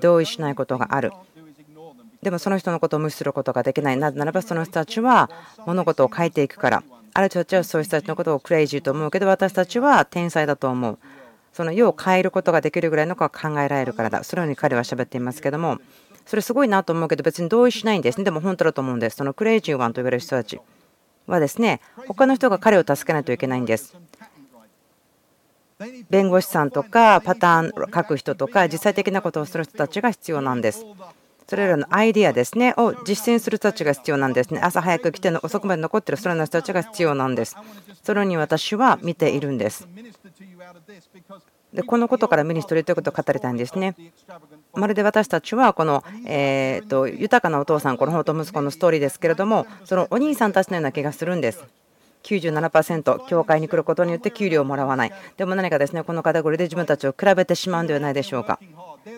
[0.00, 1.12] 同意しないことがある。
[2.22, 3.96] でもその人のことを無視することができない。
[3.96, 5.30] なぜならばその人たちは
[5.66, 6.82] 物事を変えていくから。
[7.14, 10.98] ある人たちはそういう人たちのことをクレイジーと思うけど私たちは天才だと思う。
[11.56, 15.78] その世を変えることができるぐらいのことが考えられるからだそのように彼は喋っていますけども
[16.26, 18.24] それすごいなと思うけど別に同意しないんですね。
[18.24, 19.16] でも本当だと思うんです。
[19.16, 20.60] そのクレイジーワンと言われる人たち
[21.26, 23.96] はですね、他の人が彼を助けないといけないんです。
[26.10, 30.84] 弁護士さんとかパターン書く人とか実際的なことをする人たちが必要なんです。
[31.46, 34.58] それらのアイディアですねを実践する人たちが必要なんですね。
[34.60, 37.56] 朝早く来ての遅くまで残ってるそれらの人たちが必要なんです。
[38.02, 39.86] それに私は見ているんです。
[41.72, 43.94] でこのことからミニストリーということを語りたいんですね。
[44.74, 51.64] まるで私たちはこの、えー、と豊かなお父さん、この本と息子のストーリーですけれども、そのお兄さんたちのような気がするんです。
[52.22, 55.12] 97%教会に来ることによって給料をもらわない。
[55.36, 58.58] でも何かですね、このカテゴリーで自分たちを比べてしまうんではないでしょうか。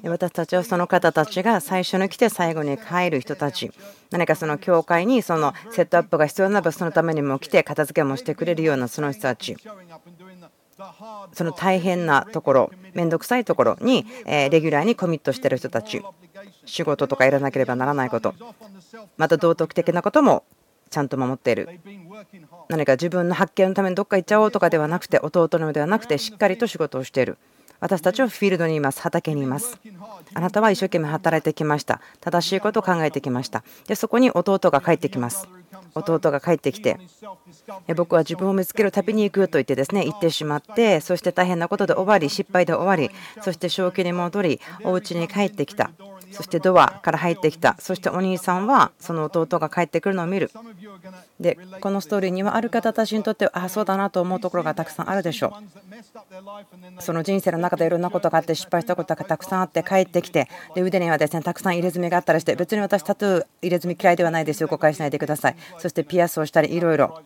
[0.03, 3.71] 私たちはその方たちが最初に来て最後に帰る人たち、
[4.11, 9.57] 何かその教会にそのセットアップが必要ならばそのためにも来て片付けもしてくれるようなその人たち。
[11.33, 16.03] その大変なところ、面倒くさいところにレギュラーにコミットしてる人たち、
[16.65, 18.35] 仕事とかやらなければならないこと、
[19.17, 20.45] また道徳的なことも
[20.91, 21.81] ちゃんと守っている。
[22.69, 27.39] 何か自分の発見のためにどっか行っちゃおうとかではなくて弟のではなくてしっかりと仕事をしている。
[27.81, 29.01] 私たちはフィールドにいます。
[29.01, 29.79] 畑にいます。
[30.35, 32.01] あなたは一生懸命働いてきました。
[32.21, 33.63] 正しいことを考えてきました。
[33.87, 35.49] でそこに弟が帰ってきます。
[35.95, 36.99] 弟が帰ってきて
[37.97, 45.91] 僕は自分を見つける旅に行くと言ってですね行ってしまってそして大変なことで終わり失敗で終わりそして正気に戻りお家に帰ってきた。
[46.31, 47.77] そしてドアから入ってきた。
[47.79, 50.51] そしてお兄さんはその弟が帰ってくるのを見る。
[51.41, 55.55] でこのストーリーにはある方たちにとってはああそうだなと思うところがたくさんあるでしょ
[56.99, 57.03] う。
[57.03, 64.69] その人生の中でいろんなことがあって失敗したことがたくさんあって帰ってきてで腕にはですねたくさん入れ墨があったりして別に私タトゥー入れ墨嫌いではないですよ。
[64.69, 65.57] 誤解しないでください。
[65.79, 67.21] そしてピアスをしたりいろいろ。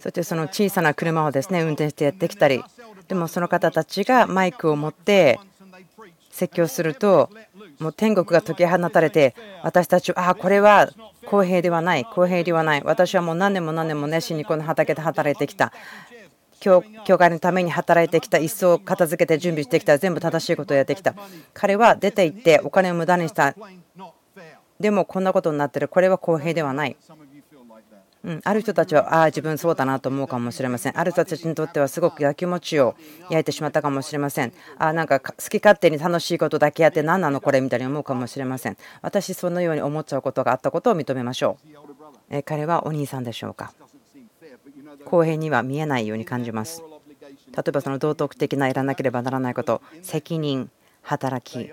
[0.00, 2.62] そしてその小さな車をですね運転してやってきたり。
[3.08, 5.38] でもその方たちがマイクを持って
[6.34, 7.30] 説教すると
[7.78, 10.90] もう天国が解き放たれて私たちはあこれは
[11.26, 12.82] 公平ではない公平ではない。
[12.84, 15.72] 私はもう何年も何年も熱心にこの畑で働いてきた。
[16.60, 16.82] 教
[17.18, 18.38] 会のために働いてきた。
[18.38, 19.96] 一層片付けて準備してきた。
[19.98, 21.14] 全部正しいことをやってきた。
[21.52, 23.54] 彼は出て行ってお金を無駄にした。
[24.80, 25.88] でもこんなことになってる。
[25.88, 26.96] これは公平ではない。
[28.24, 30.98] うん、ある人たちはああ自分そうだなと思うかもしれません。
[30.98, 32.96] ある人たちにとってはすごくやきもちを
[33.28, 34.52] 焼いてしまったかもしれません。
[34.78, 38.78] あなんか好き勝手に楽しいことだけやって何なのこれみたいに思うかもしれません。
[39.02, 41.76] 私そのように思っちゃうことがあったことを認めましょう。
[42.30, 43.74] え彼はお兄さんでしょうか。
[45.04, 46.82] 公平には見えないように感じます。
[47.20, 49.82] 例えばその道徳的なやらなければならないこと。
[50.02, 50.70] 責任
[51.02, 51.70] 働き。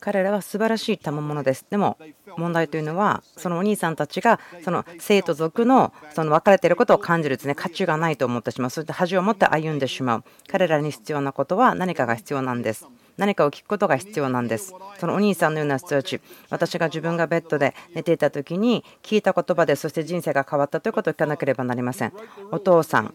[0.00, 1.66] 彼らは素晴らしい賜物です。
[1.70, 1.96] でも
[2.36, 8.70] 問題というのは、そのお兄さんたちがその生徒族のその分かれていることを感じるですね、価値がないと思ってしまう。
[8.70, 10.24] そして恥を持って歩んでしまう。
[10.48, 12.86] 彼らに必要なことは何かが必要なんです。
[13.16, 14.74] 何かを聞くことが必要なんです。
[14.98, 22.12] そのお兄さんのような人たち、私が自分がベッドで寝ていた時に聞いた言葉で、そして人生が変わったということを聞かなければなりません。
[22.50, 23.14] お父さん、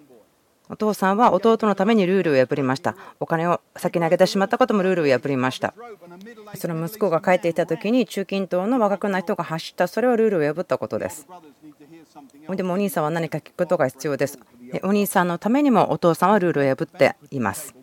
[0.69, 2.95] お父さんは弟のためにルールを破りました。
[3.19, 5.73] お金を先にあげてしまったこともルールを破りました。
[6.55, 11.27] その息子が帰っていた時に中近東の若くない人が走った、それはルールを破ったことです。
[12.49, 14.39] でもお兄さんは何か聞くことが必要です。
[14.83, 17.75] お兄さんのためにもお父さんはルールを破っています。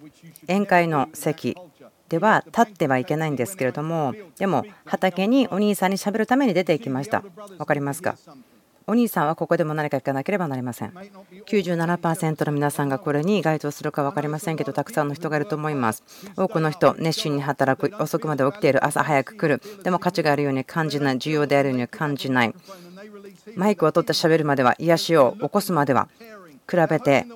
[0.49, 1.57] 宴会の席
[2.09, 7.23] では立ってはいけないんですけれども、でも畑にお兄さんにしゃべるために出ていきました。
[7.59, 8.17] 分かりますか？
[8.87, 10.93] お兄さんはここでも何か聞かなければなりません。
[11.47, 16.03] 97%の皆さんがこれに該当するか分かりませんけどたくさんの人がいると思います。
[16.37, 19.63] 多くの人熱心に働く遅くまで起きている朝早く来る。
[19.83, 22.55] でも価値があるように感じない重要であるように感じない。
[23.57, 26.09] マイクを取ってしゃべるまでは癒しを起こすまでは
[26.71, 27.27] 比べて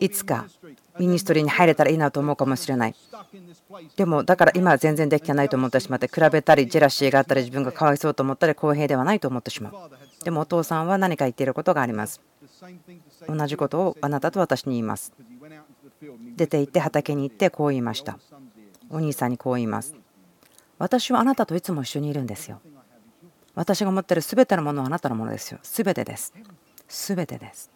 [0.00, 0.46] いつか
[0.98, 2.94] ミニストリーに入れたらいいなと思うかもしれない。
[3.96, 9.74] でもだから今は全然できてないと思ってしまって比べたりジェラシーがあったり自分がかわいそうと思ったり公平ではないと思ってしまう。
[10.24, 12.20] でもお父さんは何か言っていることがあります。
[13.28, 15.12] 同じことをあなたと私に言います。
[16.36, 18.18] 出て行って畑に行ってこう言いました。
[18.90, 19.94] お兄さんにこう言います。
[20.78, 22.60] 私はあなたといつも一緒にいるんですよ。
[23.54, 25.60] 私が持っている全てのものはあなたのものですよ。
[25.62, 26.34] 全てです。
[26.88, 27.70] 全てです。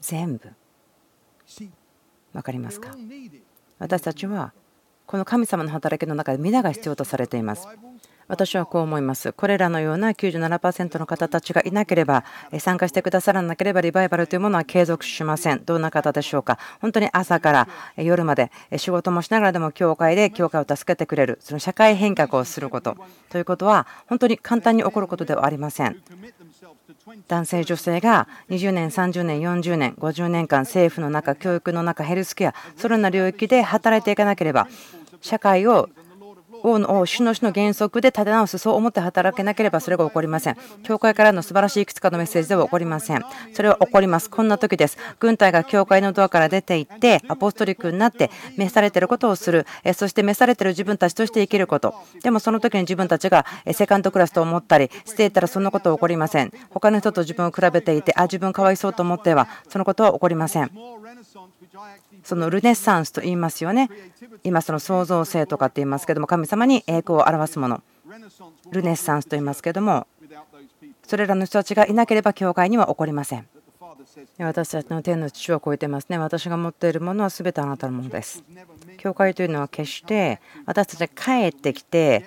[0.00, 0.50] 全部。
[2.32, 2.90] 分かりますか？
[3.78, 4.52] 私たちは
[5.06, 7.68] この神様の働きの中で皆が必要とされています。
[8.28, 9.32] 私はこう思います。
[9.32, 12.24] これらのような97%の方たちがいなければ、
[12.58, 15.62] 参加してくださらなければ、リバイバルというものは継続しません。
[15.64, 16.58] どんな方でしょうか。
[16.80, 22.96] 本当に朝から夜まで仕事もしながらでも教会で教会を助けてくれる、その社会変革をすること
[23.30, 25.96] ということは、本当に簡単に起こることではありません。
[27.28, 34.66] 男性、女性が20年、30年、40年、50年間、政府の中、教育の中、ヘルスケア、そのような領域で働いていかなければ、
[35.20, 35.88] 社会を
[36.62, 40.56] 王の主の主の原則で立て直す、そう思って働けなければそれが起こりません。
[40.82, 43.24] 教会からの素晴らしいいくつかのメッセージでは起こりません。
[43.54, 44.30] それは起こります。
[44.30, 44.98] こんな時です。
[45.18, 51.94] 軍隊が教会のドアから出て行って、アポストリックになって、召されてることをする、そして召されてる自分たちとして生きること。
[52.22, 56.52] でもその時に自分たちがセカンドクラスと思ったりしていたらそんなことは起こりません。
[56.70, 60.70] 他の人と自分を比べていて、あ、自分かわいそうと思っては、そのことは起こりません。
[62.24, 63.90] そのルネッサンスと言いますよね。
[64.44, 67.82] 今、その創造性とかって言いますけども、神様に栄光を表すもの。
[68.70, 70.06] ルネッサンスと言いますけども、
[71.06, 73.46] それらの人たちがいなければ教会には起こりません。
[74.38, 76.18] 私たちの天の父は超えてますね。
[76.18, 78.42] 私が持っているものは全てあなたのものです。
[78.98, 82.26] 教会というのは決して私たちが帰ってきて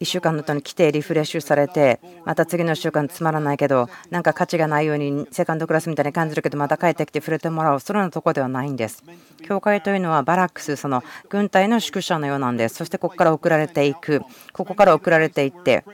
[0.00, 9.02] 1週間の後に来てリフレッシュされてまた次の週間つまらないけどなんか価値がないようにセカンドクラスみたいに感じるけどまた帰ってきて触れてもらうそのようなところではないんです
[9.42, 14.22] 教会というのはバラックスその軍隊の宿舎のようなんですそしてここから送られていく
[14.52, 15.84] ここから送られていって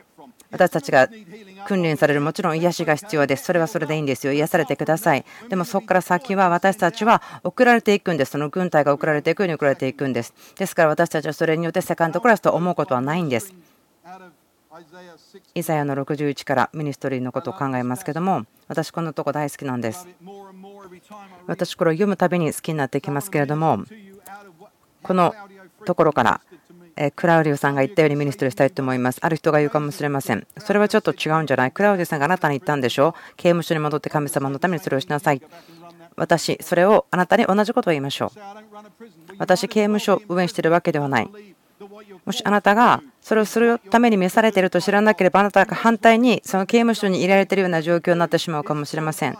[0.52, 1.08] 私たちが
[1.66, 3.44] 訓練されるもちろん癒しが必要です。
[3.44, 4.34] それはそれでいいんですよ。
[4.34, 5.24] 癒されてください。
[5.48, 8.32] でもそこから先は私たちは送られていくんです。
[8.32, 10.34] その軍隊が送られていくように送られていくんです。
[10.58, 13.54] ですから私たちはそれによってセカンドクラスと思うことはないんです。
[15.54, 20.08] イザヤの61からミニストリーのことを考えますけども私このとこ大好きなんです
[21.46, 23.84] 私これを読むたびに好きになってきますけれども
[25.02, 25.34] この
[25.84, 26.40] ところから
[27.16, 29.18] クラウディオさんが言ったように ministry したいと思います。
[29.22, 30.46] ある人が言うかもしれません。
[30.58, 31.72] それはちょっと違うんじゃない？
[31.72, 33.14] クラウディオさんがあなたに言ったんでしょ？
[33.16, 35.40] う刑務所に戻って神様のためにそれをしなさい。
[36.16, 38.38] 私、それをあなたに同じことを言いましょう。
[39.38, 41.30] 私、刑務所を運営しているわけではない。
[42.24, 49.36] もしあなたがそれをするために召されていると知らなければあなたが反対にその刑務所に入れられているような状況になってしまうかもしれません。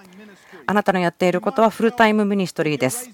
[0.66, 3.11] あなたのやっていることは full-time ministry です。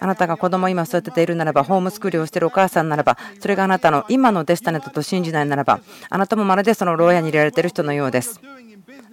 [0.00, 8.40] あなたが子供を今育てているならば、ホームスクールをしているお母さんならば、それがあなたの今のデスタネットと信じないならば、あなたもまるでその牢屋に入れられている人のようです。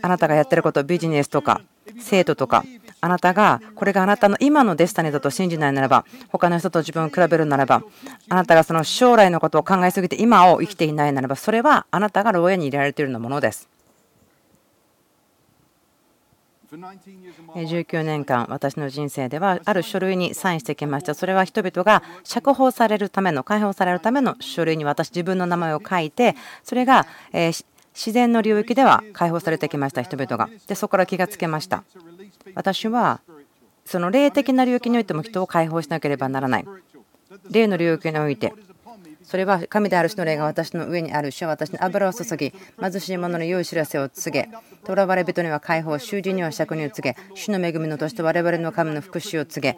[0.02, 1.62] あなたがやっていること、ビジネスとか、
[2.00, 2.64] 生徒とか、
[3.02, 7.84] あなたがこれがあなたの今のデスタネだと信じないならば、他の人と自分を比べるならば、
[8.30, 13.70] あなたがその将来のことを考えすぎて今を生きていないならば、それはあなたが牢屋に入れられているようなものです。
[16.72, 21.16] 19年間私の人生ではある書類にサインしてきました。
[21.16, 30.48] それは人々が釈放されるための解放されるための書類に私自分の名前を書いてそれが自然の領域では解放されてきました人々が。
[30.68, 31.84] でそこから気がつけました。
[32.56, 33.22] 私は
[33.86, 36.66] その霊的な領域においても人を解放しなければならない。
[37.50, 38.54] 霊の領域において
[39.24, 44.50] それは神である主の霊が私の上にある主は私に油を注ぎ貧しい者の良い知らせを告げ
[44.86, 49.78] 囚われ人には解放囚人には釈入を告げ主の恵みの年と我々の神の福祉を告げ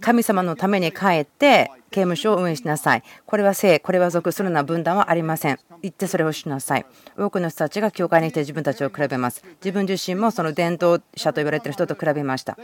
[0.00, 3.02] 神様のために帰って刑務所を運営しなさい。
[3.26, 5.58] これは性、これは属するような分断はありません。
[5.82, 6.86] 言ってそれをしなさい。
[7.16, 9.44] 多くの人たちが教会に来て自分たちを比べます。
[9.64, 12.56] 自分自身もその伝統者と言われている人と比べました。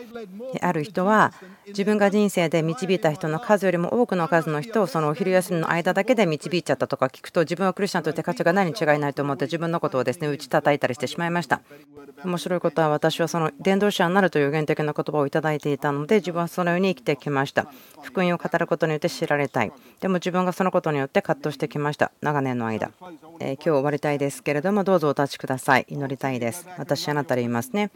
[0.61, 1.33] ある人は
[1.69, 11.63] 自分が人生で導いた人の数よりも多くの数の人をそのお昼休みの間だけで導いちゃったとか聞くと自分はクリスチャンとして価値がないに違いないと思って自分のことをですね打ち叩いたりしてしまいました。
[12.25, 17.67] 面白いことは私はその伝道者になるという原的な言葉をいただいていたので自分はそのように生きてきました。
[18.03, 19.73] 福音を語ることによって知られたい。
[20.01, 22.13] でも自分がそのことによって葛藤してきました。
[22.21, 22.91] 長年の間。
[23.41, 25.87] え、今日終わりたいですけれども、どうぞお立ちください。
[25.89, 26.67] 祈りたいです。
[26.79, 27.91] 私、あなたでいますね。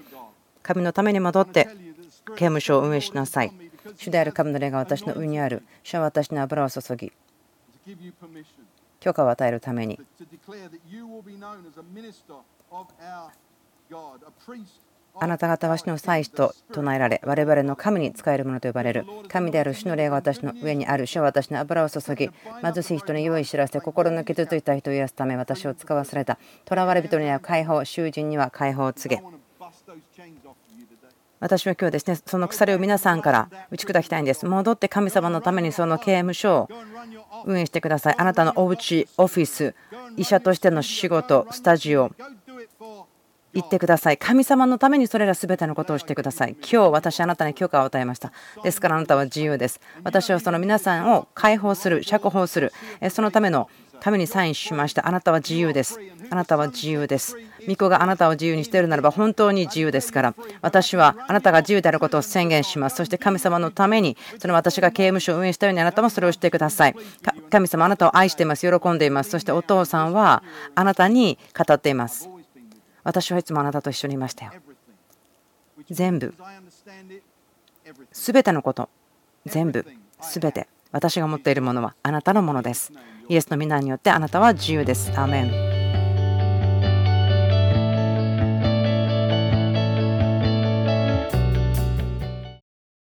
[0.63, 1.69] 神のために戻って
[2.37, 3.53] 刑務所を運営しなさい。
[3.97, 5.63] 主である神の霊が私の上にある。
[5.83, 7.13] 主は私の油を注ぎ、
[9.01, 9.99] 許可を与えるために。
[15.19, 19.05] あなた方は主の祭司と唱えられ、我々の神に仕えるものと呼ばれる。
[19.29, 21.07] 神である主の霊が私の上にある。
[21.07, 22.31] 主は私の油を注ぎ、
[22.63, 26.39] 貧しい人に良い知らせ、心の傷ついた人を癒すため私を使わされた。
[26.69, 29.23] 囚われ人には解放、囚人には解放を告げ。
[31.41, 34.45] 私は今日ですね、その鎖を皆さんから打ち砕きたいんです。
[34.45, 36.69] 戻って神様のためにその刑務所を
[37.47, 38.15] 運営してください。
[38.19, 39.75] あなたのお家、オフィス、
[40.19, 42.13] 医者としての仕事、スタジオ、
[43.53, 44.19] 言ってください。
[44.19, 46.57] 神様のためにそれら全てのことをしてください。
[46.61, 48.33] 今日私あなたに許可を与えました。
[48.63, 49.81] ですからあなたは自由です。
[50.05, 52.73] 私はその皆さんを解放する、釈放する、
[53.11, 53.69] そのための
[54.01, 55.07] ためにサインしました。
[55.07, 56.01] あなたは自由です。
[56.31, 57.37] あなたは自由です。
[57.61, 62.97] 巫女があなたを自由にしているならば本当に自由ですから、私はあなたが自由であることを宣言します。
[62.97, 66.95] そして神様のために、その私が刑務所を運営したようにあなたもそれをしてください。
[67.51, 68.67] 神様、あなたを愛しています。
[68.67, 69.31] 喜んでいます。
[69.31, 70.43] そしてお父さんは
[70.75, 72.31] あなたに語っています。
[73.03, 74.53] 私はいつもあなたと一緒にいましたよ。
[75.91, 76.35] 全部、
[78.13, 78.89] すべてのこと、
[79.47, 79.87] 全部、
[80.21, 82.93] すべて、私が持っているものはあなたのものです。
[83.29, 85.11] イエスの皆によってあなたは自由です。
[85.13, 85.70] アーメン